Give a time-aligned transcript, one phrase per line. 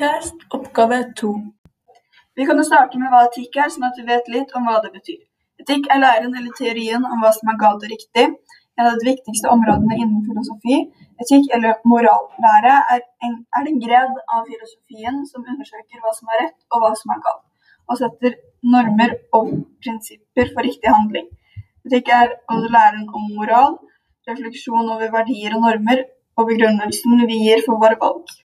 [0.00, 1.30] Etikast, oppgave to.
[2.34, 4.78] Vi kan jo starte med hva etikk er, sånn at vi vet litt om hva
[4.80, 5.18] det betyr.
[5.60, 8.24] Etikk er læren eller teorien om hva som er galt og riktig.
[8.80, 10.80] En av de viktigste områdene innen filosofi.
[11.20, 16.44] Etikk eller morallære er en, er den gred av filosofien som undersøker hva som er
[16.46, 17.46] rett og hva som er galt,
[17.92, 18.40] og setter
[18.72, 21.28] normer og prinsipper for riktig handling.
[21.84, 23.82] Etikk er også læren om moral,
[24.32, 26.06] refleksjon over verdier og normer,
[26.40, 28.40] og begrunnelsen vi gir for våre valg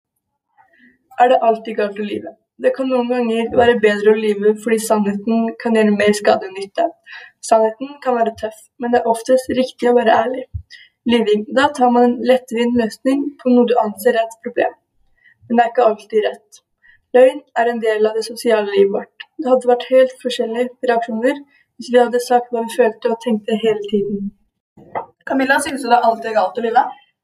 [1.21, 2.35] er det alltid galt å lyve.
[2.63, 6.55] Det kan noen ganger være bedre å lyve fordi sannheten kan gjøre mer skade enn
[6.55, 6.87] nytte.
[7.43, 10.45] Sannheten kan være tøff, men det er oftest riktig å være ærlig.
[11.11, 11.43] Lyving.
[11.57, 14.77] Da tar man en lettvint løsning på noe du anser er et problem.
[15.47, 16.61] Men det er ikke alltid rett.
[17.15, 19.27] Løgn er en del av det sosiale livet vårt.
[19.37, 21.37] Det hadde vært helt forskjellige reaksjoner
[21.75, 24.31] hvis vi hadde sagt hva vi følte og tenkte hele tiden.
[25.27, 26.83] Camilla, synes du det alltid er galt å lyve?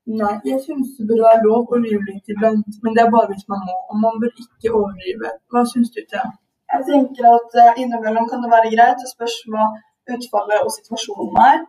[0.10, 3.30] Nei, jeg syns det burde være lov å lyve litt iblant, men det er bare
[3.30, 3.76] hvis man må.
[3.94, 5.30] Og man bør ikke overdrive.
[5.54, 6.26] Hva syns du, Thea?
[6.74, 8.98] Jeg tenker at uh, innimellom kan det være greit.
[8.98, 9.68] Det spørs hva
[10.16, 11.64] utfallet og situasjonen er.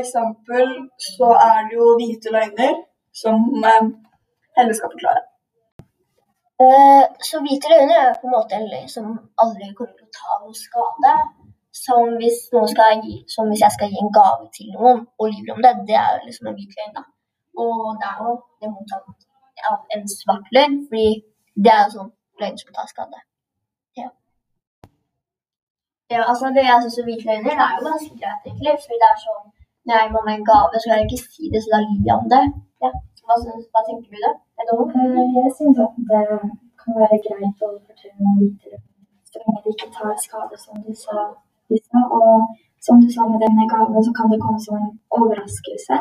[0.00, 0.70] Eksempel
[1.10, 2.76] så er det jo hvite løgner
[3.22, 3.88] som uh,
[4.56, 5.24] Helle skal forklare.
[6.62, 9.10] Uh, så hvite løgner er på en måte en løgn som
[9.42, 11.16] aldri kommer til å ta noen skade.
[11.74, 15.64] Som hvis, gi, som hvis, jeg skal gi en gave til noen og lyver om
[15.66, 15.74] det.
[15.90, 16.94] Det er liksom en hvit løgn.
[17.00, 17.08] da.
[17.62, 19.10] Og det er jo det motsatte
[19.70, 21.08] av en svart løgn, fordi
[21.64, 23.20] det er jo sånn løgn som tar skade.
[24.00, 24.08] Ja.
[26.12, 28.74] ja altså det jeg syns er hvite løgner, det er jo ganske greit, egentlig.
[28.84, 29.44] Fordi det er sånn
[29.86, 32.08] når jeg må med en gave, så kan jeg ikke si det, så da lyver
[32.08, 32.44] jeg om det.
[32.84, 32.90] Ja.
[33.26, 34.30] Hva, synes, hva tenker du, da?
[34.60, 36.24] Eh, jeg syns at det
[36.80, 40.92] kan være greit å fortelle hvite løgner, så lenge det ikke tar skade, som du
[41.04, 41.18] sa.
[42.18, 42.32] Og
[42.86, 46.00] som du sa med denne gaven, så kan det komme som en overraskelse.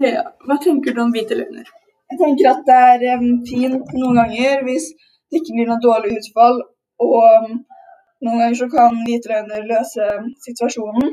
[0.00, 1.66] Thea, hva tenker du om hvite løgner?
[2.10, 6.62] Jeg tenker at det er fint noen ganger hvis det ikke blir noe dårlig utfall.
[7.04, 10.08] Og noen ganger så kan hvite løgner løse
[10.46, 11.12] situasjonen.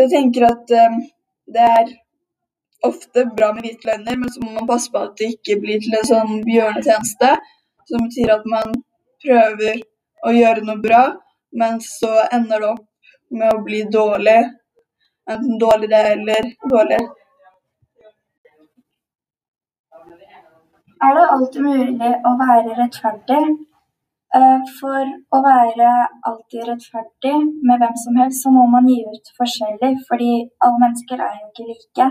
[0.00, 1.92] Jeg tenker at det er
[2.88, 5.84] ofte bra med hvite løgner, men så må man passe på at det ikke blir
[5.84, 7.34] til en sånn bjørnetjeneste.
[7.92, 8.76] Som betyr at man
[9.22, 9.82] prøver
[10.24, 11.06] å gjøre noe bra,
[11.60, 12.86] men så ender det opp
[13.36, 14.40] med å bli dårlig.
[15.28, 17.18] Enten dårligere eller dårligere.
[21.04, 23.44] Er det alltid mulig å være rettferdig.
[24.38, 25.88] Eh, for å være
[26.28, 27.34] alltid rettferdig
[27.68, 29.92] med hvem som helst, så må man gi ut forskjellig.
[30.08, 30.30] Fordi
[30.64, 32.06] alle mennesker er jo ikke like,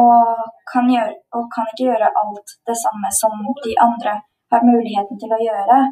[0.00, 3.34] og kan, gjøre, og kan ikke gjøre alt det samme som
[3.66, 4.14] de andre
[4.52, 5.82] har muligheten til å gjøre.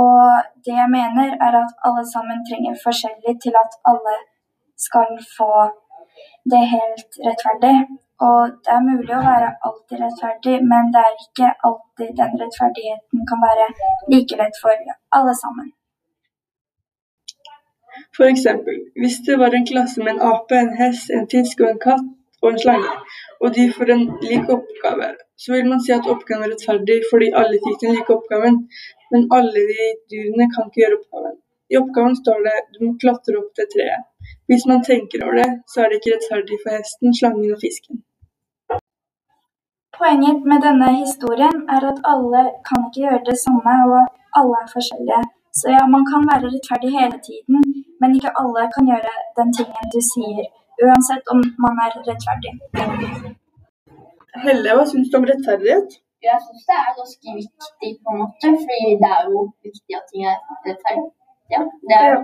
[0.00, 4.16] Og det jeg mener, er at alle sammen trenger forskjellig til at alle
[4.88, 5.52] skal få
[6.52, 7.76] det helt rettferdig.
[8.28, 13.28] Og det er mulig å være alltid rettferdig, men det er ikke alltid den rettferdigheten
[13.30, 13.68] kan være
[14.12, 15.70] like lett for alle sammen.
[18.16, 21.70] For eksempel, hvis det var en klasse med en ape, en hest, en fisk og
[21.70, 22.08] en katt
[22.42, 22.92] og en slange,
[23.42, 25.08] og de får en lik oppgave,
[25.42, 28.60] så vil man si at oppgaven er rettferdig fordi alle fikk den like oppgaven,
[29.12, 31.40] men alle de dyrene kan ikke gjøre oppgaven.
[31.72, 34.06] I oppgaven står det du må klatre opp til treet.
[34.50, 38.04] Hvis man tenker over det, så er det ikke rettferdig for hesten, slangen og fisken.
[40.00, 44.02] Poenget med denne historien er at alle kan ikke gjøre det samme, og
[44.38, 45.22] alle er forskjellige.
[45.58, 47.58] Så ja, man kan være rettferdig hele tiden,
[48.00, 50.44] men ikke alle kan gjøre den tingen du sier,
[50.84, 52.52] uansett om man er rettferdig.
[54.44, 55.88] Helle, hva syns du om rettferdighet?
[56.28, 60.06] Jeg syns det er ganske viktig, på en måte, fordi det er jo viktig at
[60.10, 60.38] ting er
[60.68, 61.08] rettferdig.
[61.52, 62.14] Ja, det er,